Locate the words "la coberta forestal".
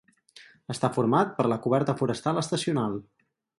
1.53-2.43